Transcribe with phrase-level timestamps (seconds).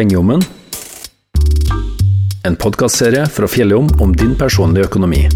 [0.00, 0.40] Pengejommen.
[2.48, 5.26] En podkastserie fra Fjelljom om din personlige økonomi.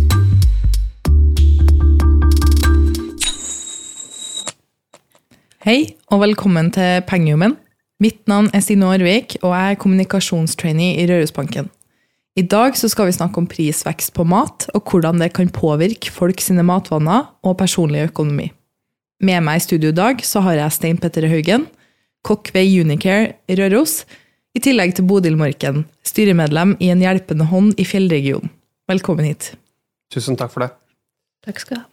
[5.67, 5.77] Hei,
[6.09, 7.59] og velkommen til Pengejommen.
[8.01, 11.69] Mitt navn er Stine Aarvik, og jeg er kommunikasjonstrainee i Rørosbanken.
[12.41, 16.41] I dag skal vi snakke om prisvekst på mat, og hvordan det kan påvirke folk
[16.41, 18.49] sine matvaner og personlig økonomi.
[19.21, 21.69] Med meg i studio i dag så har jeg Stein Petter Haugen,
[22.25, 24.07] kokk ved Unicare Røros,
[24.55, 28.53] i tillegg til Bodil Morken, styremedlem i En hjelpende hånd i Fjellregionen.
[28.91, 29.55] Velkommen hit.
[30.13, 30.71] Tusen takk for det.
[31.45, 31.89] Takk skal du ha.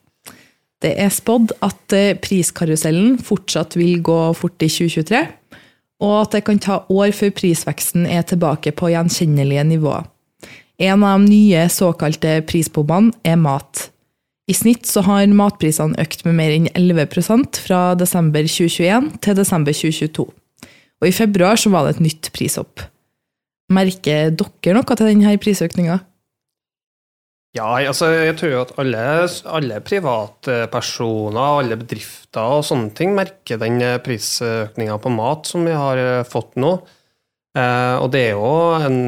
[0.82, 5.22] Det er spådd at eh, priskarusellen fortsatt vil gå fort i 2023,
[6.02, 10.08] og at det kan ta år før prisveksten er tilbake på gjenkjennelige nivåer.
[10.82, 13.92] En av de nye såkalte prisbommene er mat.
[14.50, 19.78] I snitt så har matprisene økt med mer enn 11% fra desember 2021 til desember
[19.78, 20.26] 2022.
[21.02, 22.84] Og i februar så var det et nytt prishopp.
[23.74, 25.98] Merker dere noe til denne prisøkninga?
[27.52, 29.00] Ja, altså, jeg tror jo at alle,
[29.52, 36.00] alle privatpersoner, alle bedrifter og sånne ting merker den prisøkninga på mat som vi har
[36.00, 36.78] eh, fått nå.
[37.60, 39.02] Eh, og det er jo en,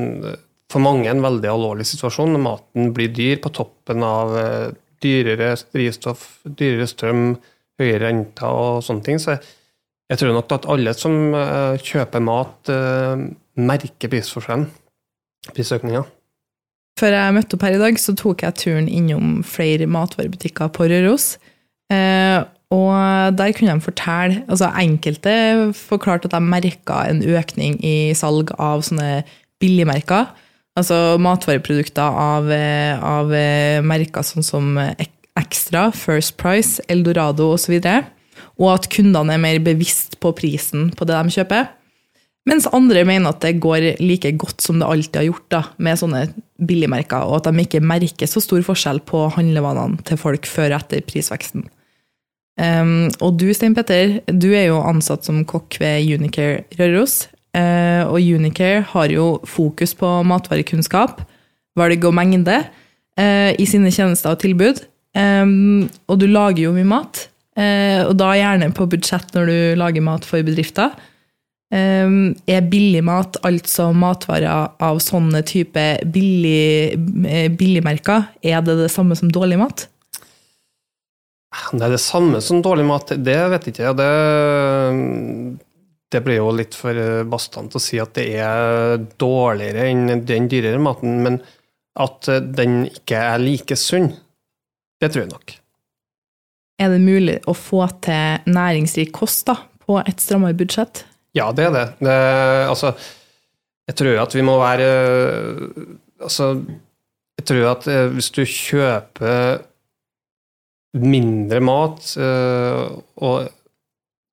[0.67, 5.53] for mange en veldig alvorlig situasjon når maten blir dyr på toppen av eh, dyrere
[5.71, 7.25] drivstoff, dyrere strøm,
[7.79, 9.23] høyere renter og sånne ting.
[9.23, 9.43] Så jeg
[10.19, 13.23] tror nok at alle som eh, kjøper mat, eh,
[13.59, 14.67] merker prisforskjellen,
[15.53, 16.03] prisøkninga.
[16.99, 20.89] Før jeg møtte opp her i dag, så tok jeg turen innom flere matvarebutikker på
[20.91, 21.37] Røros.
[21.93, 25.33] Eh, og der kunne de fortelle altså Enkelte
[25.77, 29.21] forklarte at de merka en økning i salg av sånne
[29.61, 30.31] billigmerker.
[30.73, 33.29] Altså matvareprodukter av, av
[33.85, 34.79] merker sånn som
[35.37, 37.77] Extra, First Price, Eldorado osv.
[37.77, 38.01] Og, så
[38.59, 41.71] og at kundene er mer bevisst på prisen på det de kjøper.
[42.49, 45.99] Mens andre mener at det går like godt som det alltid har gjort da, med
[45.99, 46.23] sånne
[46.67, 50.81] billigmerker, og at de ikke merker så stor forskjell på handlevanene til folk før og
[50.81, 51.63] etter prisveksten.
[52.59, 57.23] Um, og du, Stein Petter, du er jo ansatt som kokk ved Unicare Røros.
[57.55, 61.23] Uh, og Unicare har jo fokus på matvarekunnskap,
[61.79, 64.83] valg og mengde uh, i sine tjenester og tilbud.
[65.17, 70.01] Um, og du lager jo mye mat, og da gjerne på budsjett når du lager
[70.01, 70.95] mat for bedrifter.
[71.73, 75.81] Um, er billig mat, altså matvarer av sånne type
[76.13, 76.99] billig,
[77.57, 79.87] billigmerker, er det det samme som dårlig mat?
[81.73, 83.93] Det er det samme som dårlig mat, det vet jeg ikke.
[83.97, 84.11] Det,
[86.13, 90.81] det blir jo litt for bastant å si at det er dårligere enn den dyrere
[90.81, 91.19] maten.
[91.25, 91.41] Men
[91.97, 94.11] at den ikke er like sunn,
[95.01, 95.57] det tror jeg nok.
[96.81, 101.03] Er det mulig å få til næringsrik kost da, på et strammere budsjett?
[101.37, 101.85] Ja, det er det.
[102.05, 102.17] det
[102.69, 102.93] altså,
[103.89, 104.89] jeg tror at vi må være
[106.23, 106.53] Altså,
[107.39, 109.57] jeg tror at eh, hvis du kjøper
[111.03, 112.85] mindre mat, eh,
[113.27, 113.49] og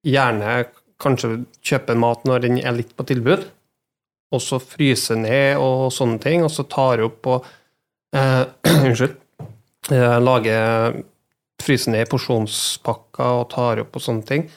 [0.07, 0.53] gjerne
[1.01, 3.43] kanskje kjøper mat når den er litt på tilbud,
[4.31, 7.49] og så fryser ned og sånne ting, og så tar opp og
[8.15, 8.45] eh,
[8.85, 9.19] Unnskyld.
[9.91, 10.93] Uh, lager
[11.61, 14.51] Fryser ned porsjonspakker og tar opp og sånne ting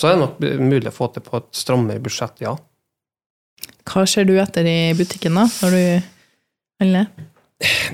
[0.00, 2.54] så er det nok mulig å få til på et strammere budsjett, ja.
[3.90, 5.82] Hva ser du etter i butikken da, når du
[6.80, 7.10] handler?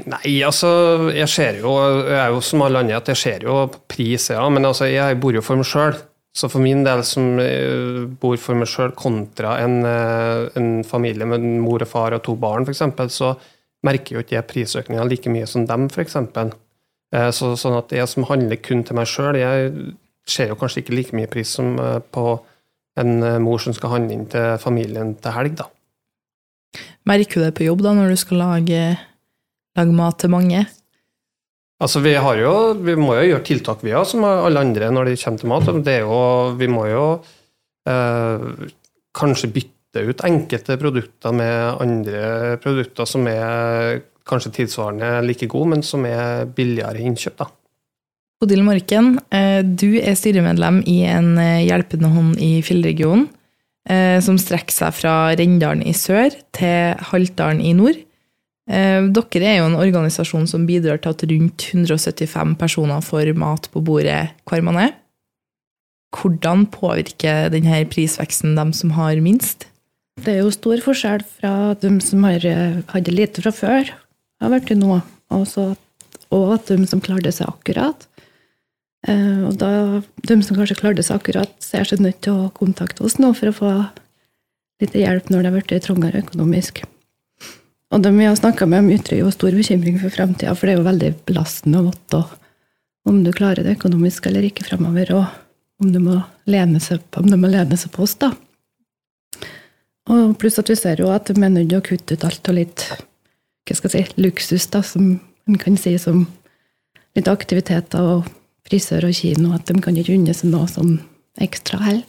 [0.06, 0.68] Nei, altså,
[1.10, 1.72] jeg ser jo
[2.06, 4.44] Jeg er jo som alle andre at jeg ser jo pris, ja.
[4.52, 5.98] Men altså, jeg bor jo for meg sjøl.
[6.36, 11.26] Så for min del som eh, bor for meg sjøl, kontra en, eh, en, familie
[11.26, 12.84] med mor og far og to barn, f.eks.,
[13.16, 13.32] så
[13.86, 16.20] merker jo ikke jeg prisøkninga like mye som dem, f.eks.
[17.14, 19.72] Eh, så, sånn at jeg som handler kun til meg sjøl, jeg
[20.26, 22.38] ser jo kanskje ikke like mye pris som eh, på
[23.00, 25.68] en eh, mor som skal handle inn til familien til helg, da.
[27.06, 28.80] Merker du det på jobb da, når du skal lage,
[29.78, 30.64] lage mat til mange?
[31.76, 35.18] Altså, vi, jo, vi må jo gjøre tiltak, vi òg, som alle andre når det
[35.20, 35.70] kommer til mat.
[35.84, 36.20] Det er jo,
[36.56, 37.06] vi må jo
[37.88, 38.46] eh,
[39.16, 45.86] kanskje bytte ut enkelte produkter med andre produkter som er kanskje tilsvarende like god, men
[45.86, 47.38] som er billigere innkjøp.
[47.38, 47.50] da.
[48.36, 53.30] Bodil Morken, eh, du er styremedlem i en eh, hjelpende hånd i Fjellregionen,
[53.88, 58.02] eh, som strekker seg fra Rendalen i sør til Haltdalen i nord.
[58.66, 63.78] Dere er jo en organisasjon som bidrar til at rundt 175 personer får mat på
[63.78, 64.96] bordet hver måned.
[66.10, 69.68] Hvordan påvirker denne prisveksten dem som har minst?
[70.18, 72.42] Det er jo stor forskjell fra dem som har,
[72.90, 73.94] hadde lite fra før,
[74.42, 75.00] har vært til nå,
[75.30, 78.06] og at de som klarte seg akkurat.
[79.06, 83.06] Eh, og da, de som kanskje klarte seg akkurat, ser seg nødt til å kontakte
[83.06, 83.72] oss nå for å få
[84.82, 86.82] litt hjelp når det har blitt trangere økonomisk.
[87.94, 90.80] Og de vi har snakka med, ytrer jo stor bekymring for framtida, for det er
[90.80, 92.24] jo veldig belastende og vite
[93.06, 96.16] om du klarer det økonomisk eller ikke fremover, og om du må
[96.50, 98.32] lene seg, må lene seg på oss, da.
[100.10, 102.50] Og pluss at vi ser jo at de er nødt til å kutte ut alt
[102.50, 102.86] og litt
[103.66, 105.16] hva skal jeg si, luksus, da, som
[105.46, 106.24] en kan si som
[107.16, 108.28] litt aktiviteter og
[108.66, 110.98] frisør og kino, at de kan ikke unne seg noe sånn
[111.42, 112.06] ekstra heller.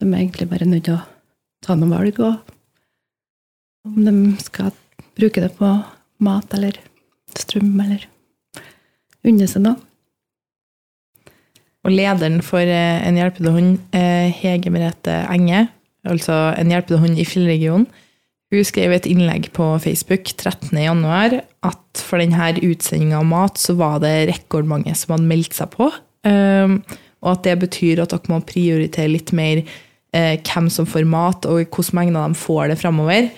[0.00, 1.04] De er egentlig bare nødt til å
[1.64, 2.52] ta noen valg, og
[3.86, 4.14] om de
[4.44, 4.72] skal
[5.16, 5.70] bruke det på
[6.24, 6.78] mat eller
[7.36, 8.06] strøm eller
[9.26, 9.80] unne seg noe.
[11.86, 15.68] Og lederen for eh, En hjelpende hund, eh, Hege Merete Enge,
[16.02, 17.86] altså En hjelpende hund i Fjellregionen,
[18.54, 23.98] hun skrev et innlegg på Facebook 13.1 at for denne utsendinga av mat så var
[24.04, 25.90] det rekordmange som hadde meldt seg på.
[26.26, 26.78] Um,
[27.24, 29.64] og at det betyr at dere må prioritere litt mer
[30.14, 33.30] eh, hvem som får mat, og hvilke mengder de får det framover.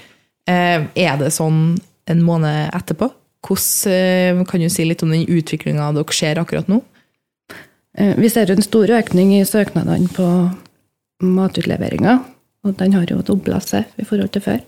[0.48, 1.78] Eh, er det sånn
[2.08, 3.10] en måned etterpå?
[3.46, 6.82] Hvordan, eh, kan du si litt om den utviklinga dere ser akkurat nå?
[7.96, 10.26] Eh, vi ser en stor økning i søknadene på
[11.22, 12.24] matutleveringa.
[12.66, 14.60] Og den har jo dobla seg i forhold til før.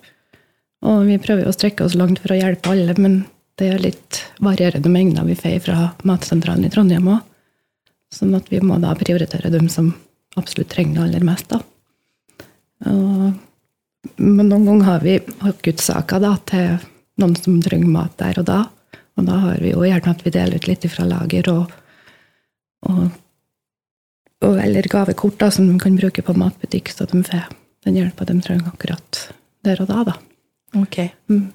[0.86, 3.24] Og vi prøver å strekke oss langt for å hjelpe alle, men
[3.60, 7.26] det er litt varierende mengder vi får fra Matsentralen i Trondheim òg.
[8.10, 9.92] Sånn at vi må da prioritere dem som
[10.40, 11.52] absolutt trenger det aller mest.
[12.88, 13.26] Og,
[14.16, 16.80] men noen ganger har vi akuttsaker til
[17.20, 18.62] noen som trenger mat der og da.
[19.20, 21.76] Og da har vi jo gjerne at vi deler ut litt fra lager og,
[22.88, 23.04] og,
[24.48, 27.52] og eller gavekort da, som de kan bruke på matbutikk, så de får
[27.84, 29.26] den hjelpa de trenger akkurat
[29.64, 30.02] der og da.
[30.08, 30.16] da.
[30.76, 30.98] Ok.
[31.30, 31.48] Mm.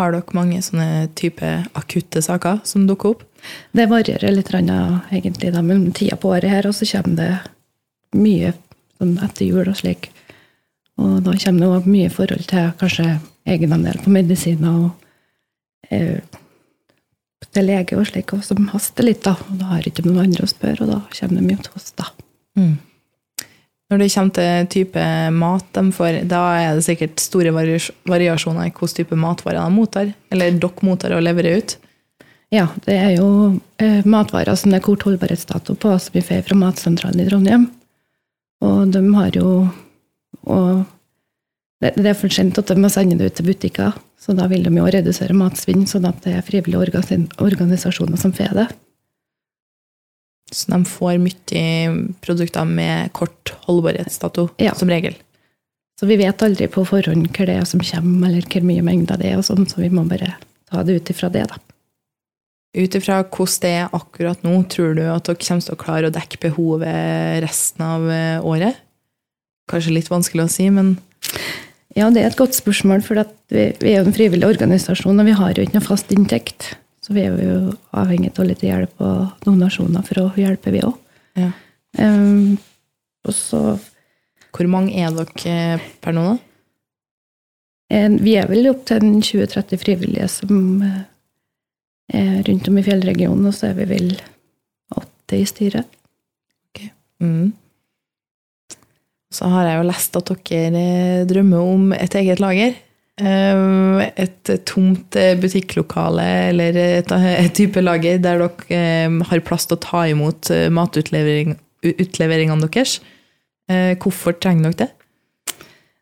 [0.00, 1.48] Har dere mange sånne type
[1.78, 3.26] akutte saker som dukker opp?
[3.74, 8.52] Det varierer litt egentlig, da, med tida på året her, og så kommer det mye
[8.98, 10.10] sånn etter jul og slik.
[11.00, 16.20] Og da kommer det òg mye i forhold til kanskje egenandel på medisiner og eh,
[17.52, 19.34] til lege og slik, og som haster litt, da.
[19.50, 21.90] Og da har ikke noen andre å spørre, og da kommer det mye til oss,
[21.98, 22.08] da.
[22.58, 22.76] Mm.
[23.92, 25.06] Når det kommer til type
[25.36, 30.14] mat de får, da er det sikkert store variasjoner i hvilken type matvarer de mottar,
[30.32, 31.74] eller dere mottar og leverer ut?
[32.52, 33.26] Ja, det er jo
[33.80, 37.68] eh, matvarer som det er kort holdbarhetsdato på, som vi får fra Matsentralen i Trondheim.
[38.64, 39.52] Og de har jo
[40.48, 40.84] Og
[41.82, 44.46] det, det er for sent at de må sende det ut til butikker, så da
[44.48, 48.66] vil de jo redusere matsvinn, sånn at det er frivillige organisasjoner som får det.
[50.52, 54.74] Så de får mye produkter med kort holdbarhetsdato, ja.
[54.76, 55.16] som regel.
[56.00, 59.20] Så vi vet aldri på forhånd hva det er som kommer, eller hvor mye mengder
[59.20, 60.34] det er, og sånn, så vi må bare
[60.72, 61.60] ta det ut ifra det, da.
[62.72, 66.08] Ut ifra hvordan det er akkurat nå, tror du at dere kommer til å klare
[66.08, 68.80] å dekke behovet resten av eh, året?
[69.70, 70.96] Kanskje litt vanskelig å si, men
[71.92, 73.20] Ja, det er et godt spørsmål, for
[73.52, 76.72] vi, vi er jo en frivillig organisasjon, og vi har jo ikke noe fast inntekt.
[77.02, 80.94] Så vi er jo avhengig av litt hjelp og donasjoner for å hjelpe, vi òg.
[81.38, 81.50] Ja.
[81.98, 82.58] Um,
[83.26, 83.58] og så
[84.52, 86.40] Hvor mange er dere per nå, da?
[87.92, 91.00] Vi er vel opptil 20-30 frivillige som eh,
[92.12, 94.10] er rundt om i fjellregionen, og så er vi vel
[94.96, 95.88] åtte i styret.
[96.70, 96.88] Okay.
[97.24, 97.52] Mm.
[99.32, 100.84] Så har jeg jo lest at dere
[101.28, 102.76] drømmer om et eget lager.
[103.22, 107.12] Eh, et tomt butikklokale eller et,
[107.54, 112.98] type lager der dere eh, har plass til å ta imot eh, matutleveringene deres.
[114.02, 114.88] Hvorfor trenger dere det?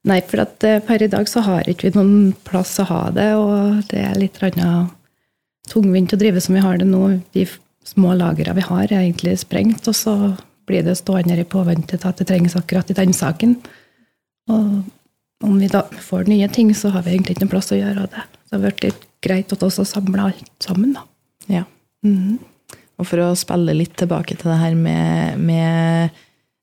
[0.08, 3.28] Nei, for at per i dag så har ikke vi noen plass å ha det,
[3.36, 4.40] og det er litt
[5.70, 7.20] tungvint å drive som vi har det nå.
[7.36, 7.44] De
[7.86, 10.14] små lagrene vi har, er egentlig sprengt, og så
[10.66, 13.58] blir det stående i påvente til at det trengs akkurat i den saken.
[14.50, 14.80] Og
[15.50, 18.06] om vi da får nye ting, så har vi egentlig ikke noen plass å gjøre
[18.12, 18.24] det.
[18.46, 21.04] Så det har vært litt greit å også samle alt sammen, da.
[21.50, 21.66] Ja.
[22.06, 22.38] Mm.
[23.00, 26.18] Og for å spille litt tilbake til det her med, med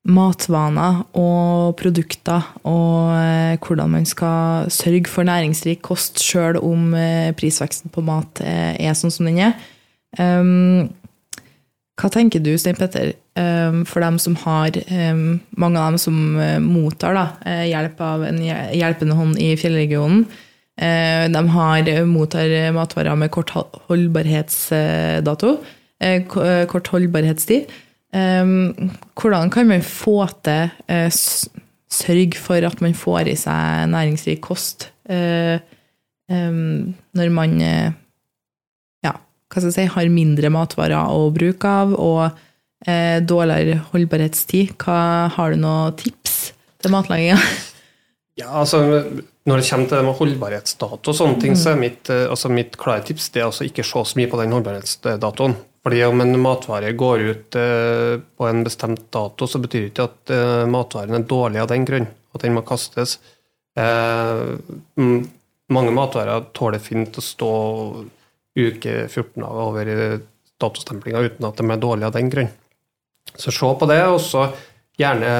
[0.08, 7.34] matvaner og produkter, og eh, hvordan man skal sørge for næringsrik kost sjøl om eh,
[7.38, 9.58] prisveksten på mat er, er sånn som den er.
[10.18, 10.88] Um,
[11.98, 13.16] hva tenker du, Stein Petter,
[13.86, 18.24] for dem som har ehm, Mange av dem som eh, mottar da, eh, hjelp av
[18.26, 20.26] en hjelpende hånd i fjellregionen.
[20.78, 23.52] Eh, de har, mottar matvarer med kort
[23.90, 25.58] holdbarhetsdato.
[26.70, 27.72] Kort holdbarhetstid.
[28.14, 30.70] Ehm, hvordan kan man få til
[31.88, 34.90] sørge for at man får i seg næringsrik kost
[36.28, 37.54] når man
[39.48, 42.44] hva skal jeg si, har mindre matvarer å bruke av og
[42.86, 44.76] eh, dårligere holdbarhetstid.
[44.82, 45.00] Hva,
[45.34, 46.38] har du noen tips
[46.84, 47.40] til matlaginga?
[48.38, 48.84] Ja, altså
[49.48, 53.06] Når det kommer til holdbarhetsdato, og sånne ting, så er mitt, eh, altså mitt klare
[53.08, 55.56] tips det er å ikke se så mye på den holdbarhetsdatoen.
[55.88, 60.08] Fordi om en matvare går ut eh, på en bestemt dato, så betyr det ikke
[60.10, 63.18] at eh, matvaren er dårlig av den grunn, at den må kastes.
[65.78, 67.52] mange matvarer tåler fint å stå
[68.58, 70.22] uke 14 dager over
[70.60, 72.50] datostemplinga uten at de er dårlige av den grunn.
[73.36, 74.48] Så se på det, og så
[74.98, 75.32] gjerne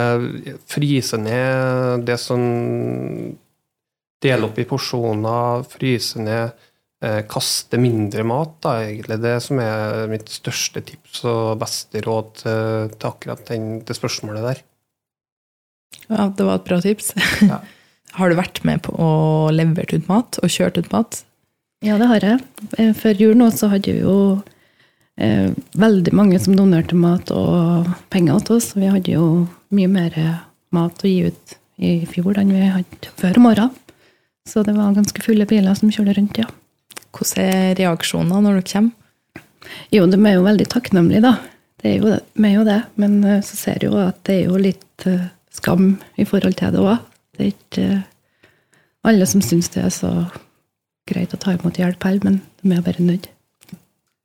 [0.70, 2.44] fryse ned det som
[4.18, 6.56] Dele opp i porsjoner, fryse ned,
[7.06, 8.56] eh, kaste mindre mat.
[8.66, 13.68] Da, egentlig det som er mitt største tips og beste råd til, til akkurat den,
[13.86, 14.64] det spørsmålet der.
[16.08, 17.14] Ja, det var et bra tips.
[17.46, 17.62] Ja.
[18.18, 19.12] har du vært med på å
[19.54, 21.22] levere ut mat og kjørt ut mat?
[21.86, 22.42] Ja, det har jeg.
[22.82, 24.18] Eh, før jul nå så hadde vi jo
[25.18, 28.72] eh, veldig mange som donerte mat og penger til oss.
[28.78, 30.18] Vi hadde jo mye mer
[30.76, 33.68] mat å gi ut i fjor enn vi hadde før om åra.
[34.48, 36.48] Så det var ganske fulle biler som kjørte rundt, ja.
[37.18, 38.96] Hvordan er reaksjonene når dere kommer?
[39.92, 41.34] Jo, de er jo veldig takknemlige, da.
[41.82, 42.82] Det er jo det, er jo det.
[43.02, 46.58] Men eh, så ser jeg jo at det er jo litt uh, skam i forhold
[46.60, 47.04] til det òg.
[47.36, 48.06] Det er ikke uh,
[49.08, 50.12] alle som syns det er så
[51.08, 53.30] greit å ta imot hjelp heller, men de er bare nødt.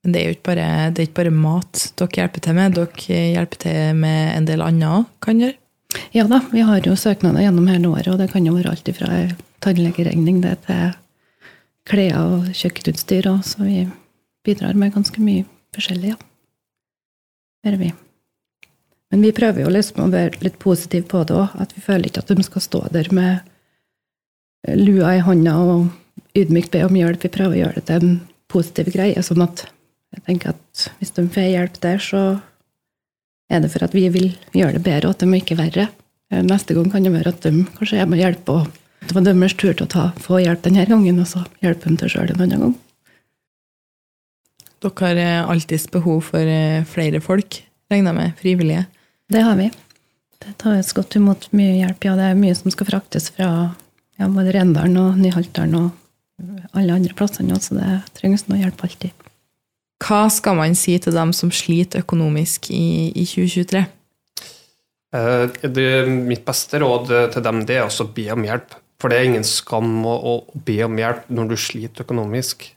[0.03, 2.75] Men det er jo ikke bare, det er ikke bare mat dere hjelper til med,
[2.75, 5.59] dere hjelper til med en del annet òg, kan dere?
[6.17, 8.91] Ja da, vi har jo søknader gjennom hele året, og det kan jo være alt
[8.97, 9.11] fra
[9.63, 10.95] tannlegeregning til
[11.87, 13.85] klær og kjøkkenutstyr, så vi
[14.47, 16.19] bidrar med ganske mye forskjellig, ja.
[17.63, 17.93] Det vi.
[19.13, 22.09] Men vi prøver jo liksom å være litt positive på det òg, at vi føler
[22.09, 27.23] ikke at de skal stå der med lua i hånda og ydmykt be om hjelp.
[27.23, 28.19] Vi prøver å gjøre det til en
[28.51, 29.67] positiv greie, sånn at
[30.13, 32.23] jeg tenker at hvis de får hjelp der, så
[33.53, 35.89] er det for at vi vil gjøre det bedre, og at de ikke verre.
[36.33, 38.71] Neste gang kan det være at de kanskje er med å hjelpe og
[39.03, 41.89] at det var deres tur til å ta, få hjelp denne gangen, og så hjelpe
[41.89, 42.75] dem til sjøl en annen gang.
[44.83, 47.59] Dere har eh, alltids behov for eh, flere folk,
[47.91, 48.85] regner jeg med, frivillige?
[49.33, 49.69] Det har vi.
[50.43, 52.07] Det tas godt imot mye hjelp.
[52.07, 53.49] Ja, det er mye som skal fraktes fra
[54.19, 59.29] ja, både Rendalen og Nyhaltdalen og alle andre plassene, så det trengs noe hjelp alltid.
[60.03, 63.83] Hva skal man si til dem som sliter økonomisk i, i 2023?
[65.13, 68.77] Eh, det, mitt beste råd til dem det er å be om hjelp.
[69.03, 72.69] For det er ingen skam å, å be om hjelp når du sliter økonomisk.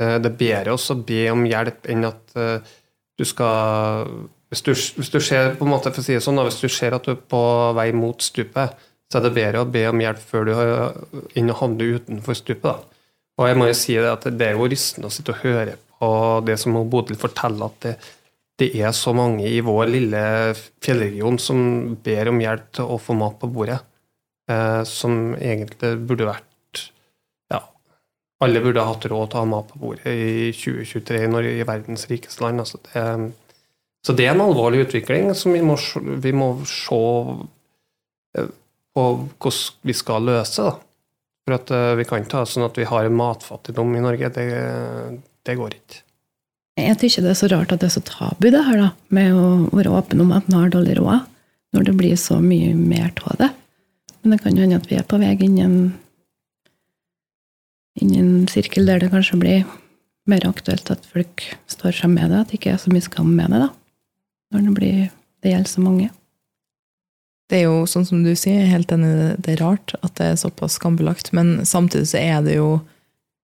[0.00, 2.72] Eh, det er bedre å be om hjelp enn at eh,
[3.18, 4.08] du skal
[4.52, 6.68] hvis du, hvis du ser på en måte for å si det sånn, hvis du
[6.68, 7.40] ser at du er på
[7.72, 8.74] vei mot stupet,
[9.08, 10.52] så er det bedre å be om hjelp før du
[11.40, 12.66] enn å utenfor stupet.
[12.66, 12.74] Da.
[13.40, 15.78] Og jeg må jo si det at det er jo rystende å sitte og høre
[16.02, 16.10] på
[16.46, 17.94] det som Bodil forteller, at det,
[18.58, 20.22] det, er så mange i vår lille
[20.82, 21.60] fjellregion som
[22.02, 23.78] ber om hjelp til å få mat på bordet
[24.50, 26.82] eh, som egentlig burde vært
[27.52, 27.62] Ja,
[28.42, 32.08] alle burde hatt råd til å ha mat på bordet i 2023 når, i verdens
[32.10, 32.64] rikeste land.
[32.64, 33.32] Altså det,
[34.02, 35.76] så det er en alvorlig utvikling som vi må,
[36.26, 37.02] vi må se
[38.38, 38.50] eh,
[38.92, 39.04] på
[39.38, 40.66] hvordan vi skal løse.
[40.66, 40.74] da.
[41.42, 44.30] For at uh, Vi kan ha sånn at vi har matfattigdom i Norge.
[44.34, 44.46] Det,
[45.46, 46.02] det går ikke.
[46.80, 49.34] Jeg syns det er så rart at det er så tabu, det her da, med
[49.36, 51.26] å være åpen om at man har dårlig råd,
[51.76, 53.50] når det blir så mye mer av det.
[54.22, 55.76] Men det kan jo hende at vi er på vei inn i en,
[58.00, 59.62] inn i en sirkel der det kanskje blir
[60.30, 63.32] mer aktuelt at folk står frem med det, at det ikke er så mye skam
[63.36, 63.70] med det, da.
[64.52, 64.98] Når det, blir,
[65.42, 66.10] det gjelder så mange.
[67.50, 69.12] Det er jo sånn som du sier, helt enig,
[69.44, 72.72] det er rart at det er såpass skambelagt, men samtidig så er det jo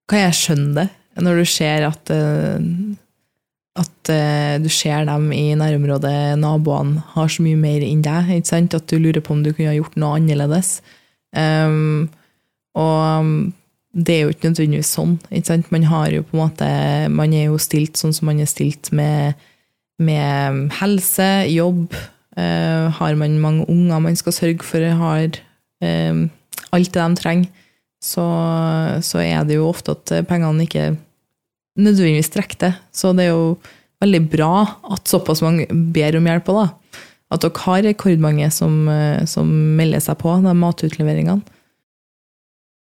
[0.09, 0.85] Kan jeg skjønne det,
[1.25, 2.65] når du ser at eh,
[3.79, 8.33] at uh, du ser dem i nærområdet, naboene, har så mye mer enn deg.
[8.39, 8.75] ikke sant?
[8.77, 10.79] At du lurer på om du kunne ha gjort noe annerledes.
[11.37, 12.09] Um,
[12.79, 13.53] og
[13.93, 15.17] det er jo ikke nødvendigvis sånn.
[15.31, 15.71] ikke sant?
[15.75, 16.71] Man har jo på en måte,
[17.13, 19.39] man er jo stilt sånn som man er stilt med,
[20.03, 21.95] med helse, jobb.
[22.39, 25.41] Uh, har man mange unger man skal sørge for har
[25.83, 26.29] um,
[26.75, 27.67] alt det de trenger,
[27.99, 28.25] så,
[29.03, 30.93] så er det jo ofte at pengene ikke
[31.79, 32.73] nødvendigvis trekke det.
[32.93, 33.59] Så det er jo
[34.03, 34.53] veldig bra
[34.95, 36.67] at såpass mange ber om hjelp da.
[37.35, 41.57] At dere har rekordmange som, eh, som melder seg på de matutleveringene.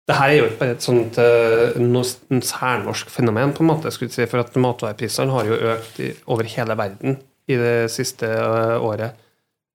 [0.07, 4.13] Det her er jo ikke bare et sånt uh, særnorsk fenomen, på en måte, skulle
[4.13, 7.17] si, for at matvareprisene har jo økt i, over hele verden
[7.51, 9.17] i det siste uh, året.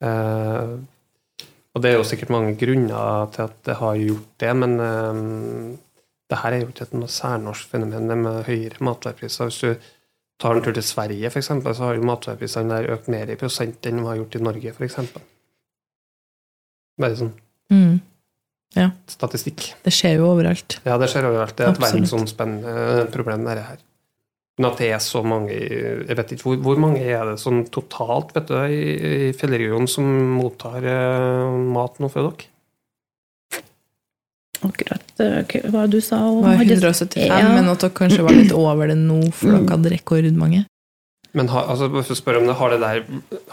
[0.00, 0.81] Uh,
[1.76, 4.73] og det er jo sikkert mange grunner til at det har gjort det, men
[6.33, 9.51] det her er jo ikke et særnorsk fenomen, det med høyere matvarepriser.
[9.51, 9.91] Hvis du
[10.41, 13.85] tar en tur til Sverige, f.eks., så har jo matvareprisene der økt mer i prosent
[13.89, 14.99] enn de har gjort i Norge, f.eks.
[17.03, 17.37] Bare sånn.
[17.73, 18.01] Mm.
[18.73, 18.89] Ja.
[19.11, 19.67] statistikk.
[19.85, 20.79] Det skjer jo overalt.
[20.89, 21.59] Ja, det skjer overalt.
[21.59, 23.83] Det er et verdensomspennende problem, dette her.
[24.61, 27.62] Men at det er så mange Jeg vet ikke hvor, hvor mange er det sånn
[27.73, 28.81] totalt vet du, i,
[29.29, 32.51] i fjellregionen som mottar uh, mat nå fra dere?
[34.62, 35.02] Akkurat
[35.73, 36.19] hva du sa.
[36.31, 37.49] Det var 175, Ja.
[37.54, 39.66] men at dere kanskje var litt over det nå, for Mm.
[39.66, 40.64] dere hadde rekordmange.
[41.35, 43.04] Men har, altså, bare for å spørre om det, har det, der,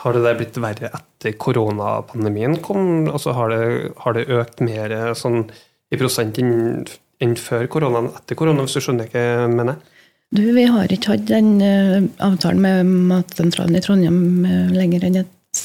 [0.03, 3.07] har det der blitt verre etter koronapandemien kom?
[3.07, 5.45] Altså, har, det, har det økt mer sånn,
[5.91, 6.85] i prosent enn
[7.19, 9.75] enn før koronaen etter korona, hvis du skjønner hva jeg mener?
[10.31, 15.17] Du, vi har ikke hatt den uh, avtalen med Matsentralen i Trondheim uh, lenger enn
[15.23, 15.63] et,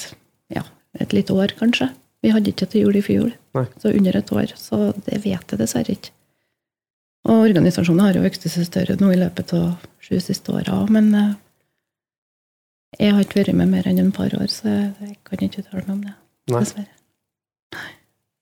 [0.50, 0.64] ja,
[0.98, 1.90] et lite år, kanskje.
[2.24, 3.66] Vi hadde ikke til jul i fjor, Nei.
[3.80, 4.52] så under et år.
[4.56, 6.12] Så det vet jeg dessverre ikke.
[7.28, 10.92] Og organisasjonen har jo vokst seg større nå i løpet av sju siste åra òg,
[10.92, 11.32] men eh,
[13.00, 15.84] jeg har ikke vært med mer enn et par år, så jeg, kan ikke uttale
[15.86, 16.14] meg om det.
[16.52, 16.60] Nei.
[16.60, 16.96] Dessverre.
[17.76, 17.90] Nei.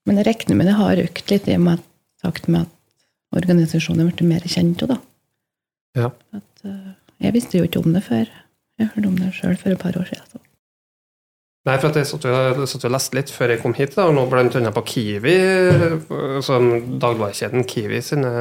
[0.03, 1.89] Men jeg regner med det har økt litt i og med at,
[2.23, 4.83] takt med at organisasjonen er blitt mer kjent.
[4.83, 4.99] også, da.
[6.03, 6.11] Ja.
[6.35, 6.91] At, eh,
[7.23, 8.27] jeg visste jo ikke om det før.
[8.79, 10.27] Jeg hørte om det sjøl for et par år siden.
[10.31, 10.42] Så.
[11.63, 14.25] Nei, for at jeg satt og, leste litt før jeg kom hit, da, og nå
[14.27, 14.71] bl.a.
[14.75, 15.35] på Kiwi,
[16.43, 16.65] som
[16.99, 18.31] dagligvarekjeden Kiwi sine,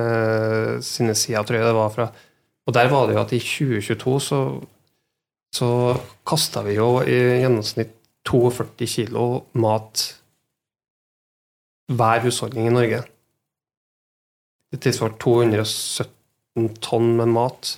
[0.83, 2.09] sine sider, tror jeg det var fra.
[2.67, 4.41] Og der var det jo at i 2022 så,
[5.55, 5.69] så
[6.27, 7.95] kasta vi jo i gjennomsnitt
[8.27, 10.03] 42 kilo mat
[11.93, 13.01] hver husholdning i Norge.
[14.73, 17.73] Det tilsvarer 217 tonn med mat.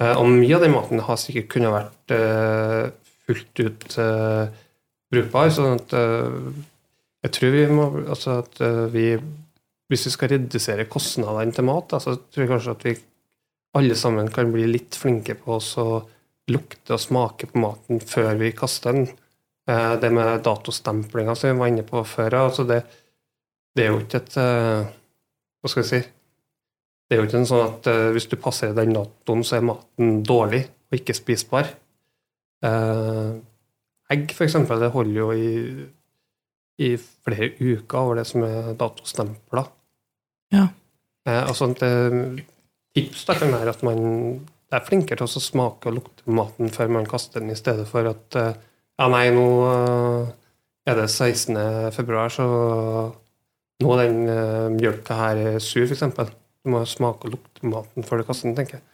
[0.00, 2.90] Eh, Og mye av den maten har sikkert kunnet vært eh,
[3.32, 4.46] fullt ut uh,
[5.12, 5.50] brukbar.
[5.52, 6.52] sånn at uh,
[7.22, 9.16] jeg tror vi må altså at uh, vi
[9.92, 12.94] Hvis vi skal redusere kostnadene til mat, så tror jeg kanskje at vi
[13.76, 15.88] alle sammen kan bli litt flinke på å
[16.48, 19.10] lukte og smake på maten før vi kaster den.
[20.00, 22.80] Det med datostemplinga som vi var inne på før, altså det,
[23.76, 26.02] det er jo ikke et Hva skal jeg si?
[27.12, 29.66] Det er jo ikke en sånn at uh, hvis du passerer den datoen, så er
[29.68, 31.66] maten dårlig og ikke spisbar.
[32.62, 33.32] Eh,
[34.12, 35.86] egg, eksempel, det holder jo i,
[36.82, 39.66] i flere uker over det som er datostempla.
[40.54, 40.68] Ja.
[41.26, 42.42] Eh, altså, sånt eh,
[42.96, 44.02] tips da kan være at man
[44.72, 48.08] er flinkere til å smake og lukte maten før man kaster den, i stedet for
[48.10, 48.54] at eh,
[49.00, 50.30] ja, nei, nå eh,
[50.88, 51.58] er det 16.
[51.96, 52.46] februar, så
[53.82, 56.30] nå er den eh, mjølka her sur, eksempel.
[56.62, 58.86] Du må smake og lukte maten før du kaster den, tenker jeg.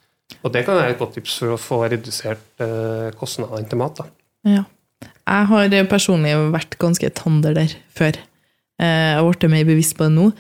[0.45, 3.99] Og det kan være et godt tips for å få redusert eh, kostnadene til mat.
[4.03, 4.09] da.
[4.49, 4.64] Ja.
[5.29, 8.17] Jeg har personlig vært ganske tander der før.
[8.81, 10.31] Eh, Jeg har blitt mer bevisst på det nå.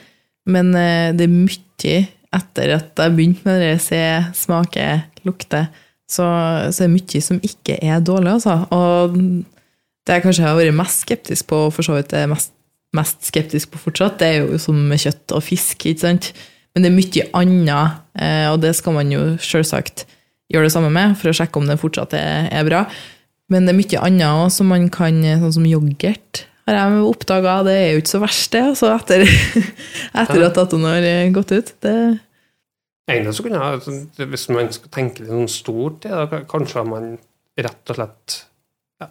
[0.48, 1.98] Men eh, det er mye
[2.38, 4.00] etter at jeg begynte med det se,
[4.36, 4.84] smake,
[5.24, 5.66] lukte,
[6.08, 6.24] så,
[6.72, 8.58] så er det mye som ikke er dårlig, altså.
[8.72, 12.52] Og det jeg kanskje har vært mest skeptisk på, og for så vidt er mest,
[12.96, 16.30] mest skeptisk på fortsatt, det er jo som med kjøtt og fisk, ikke sant?
[16.74, 20.06] Men det er mye annet, eh, og det skal man jo selvsagt
[20.52, 22.84] gjøre det samme med, for å sjekke om det fortsatt er, bra.
[23.52, 27.58] Men det er mye annet òg som man kan, sånn som yoghurt, har jeg oppdaga.
[27.66, 29.24] Det er jo ikke så verst, det, altså, etter,
[30.22, 31.74] etter at datoen har gått ut.
[31.84, 31.96] Det,
[33.08, 36.84] Egentlig så kunne jeg, altså, Hvis man skal tenke litt sånn stort, i da kanskje
[36.88, 37.08] man
[37.58, 38.36] rett og slett
[39.00, 39.08] ja,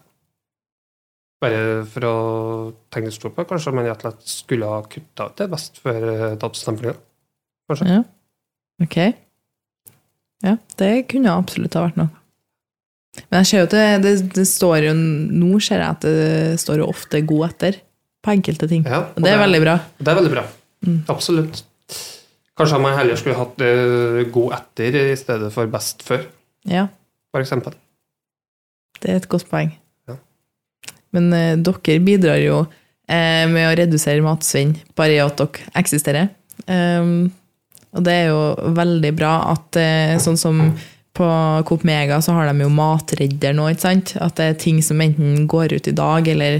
[1.41, 2.15] Bare for å
[2.93, 5.49] tenke litt stort på det, kanskje man rett og slett skulle ha kutta ut det
[5.53, 6.97] best før eh, datostemplinga.
[7.67, 7.87] Kanskje.
[7.91, 8.03] ja.
[8.83, 8.97] Ok.
[10.45, 12.11] Ja, det kunne absolutt ha vært noe.
[13.31, 16.83] Men jeg ser jo at det, det, står jo Nå ser jeg at det står
[16.83, 17.79] jo ofte 'god etter'
[18.21, 18.83] på enkelte ting.
[18.85, 19.79] Ja, Og det er veldig bra.
[19.97, 20.43] Det er veldig bra.
[20.85, 20.99] Mm.
[21.09, 21.63] Absolutt.
[22.57, 26.25] Kanskje man heller skulle hatt uh, god etter i stedet for best før,
[26.65, 26.87] Ja,
[27.31, 27.73] for eksempel.
[29.01, 29.71] det er et godt poeng.
[30.09, 30.17] Ja.
[31.13, 36.33] Men uh, dere bidrar jo uh, med å redusere matsvinn bare i at dere eksisterer.
[36.65, 37.31] Um,
[37.95, 40.61] og det er jo veldig bra at eh, sånn som
[41.17, 41.27] på
[41.65, 44.13] Coop Mega så har de jo matredder nå, ikke sant?
[44.21, 46.59] At det er ting som enten går ut i dag, eller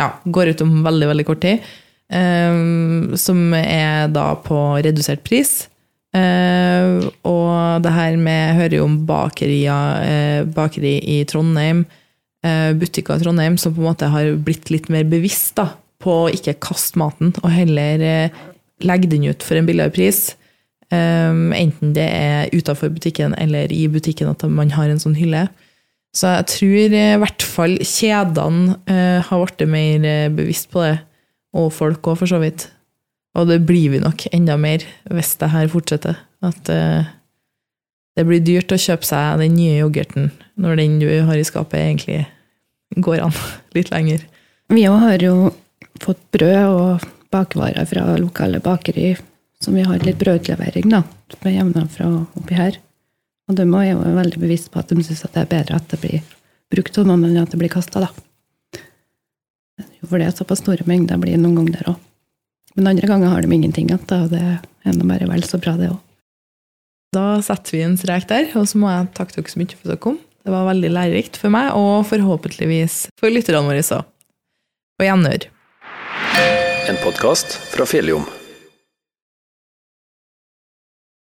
[0.00, 1.70] ja, går ut om veldig, veldig kort tid.
[2.12, 5.64] Um, som er da på redusert pris.
[6.12, 11.86] Uh, og det her med Jeg hører jo om bakerier, uh, bakeri i Trondheim,
[12.44, 15.70] uh, butikker i Trondheim, som på en måte har blitt litt mer bevisst da,
[16.04, 18.30] på å ikke kaste maten, og heller
[18.82, 20.32] legge den ut for en billigere pris.
[20.92, 25.46] Um, enten det er utafor butikken eller i butikken at man har en sånn hylle.
[26.12, 30.98] Så jeg tror i hvert fall kjedene uh, har blitt mer uh, bevisst på det,
[31.56, 32.66] og folk òg, for så vidt.
[33.38, 36.20] Og det blir vi nok enda mer hvis det her fortsetter.
[36.44, 37.08] At uh,
[38.12, 40.28] det blir dyrt å kjøpe seg den nye yoghurten
[40.60, 42.26] når den du har i skapet, egentlig
[43.00, 43.36] går an
[43.76, 44.28] litt lenger.
[44.72, 45.36] Vi òg har jo
[46.02, 49.14] fått brød og bakvarer fra lokale bakeri,
[49.62, 51.02] som vi har litt brødutlevering da,
[51.44, 52.78] med jevna fra oppi her.
[53.50, 56.00] Og de er jo veldig bevisst på at de syns det er bedre at det
[56.02, 56.22] blir
[56.72, 58.10] brukt av noen enn at det blir kasta, da.
[60.02, 62.00] For det er såpass store mengder blir noen ganger der òg.
[62.76, 65.76] Men andre ganger har de ingenting igjen, og det er nå bare vel så bra,
[65.78, 66.00] det òg.
[67.12, 69.84] Da setter vi en strek der, og så må jeg takke dere så mye for
[69.84, 70.20] at dere kom.
[70.42, 74.08] Det var veldig lærerikt for meg, og forhåpentligvis for lytterne våre òg.
[74.98, 75.50] På gjenhør.
[76.88, 78.24] En podkast fra Fjelljom.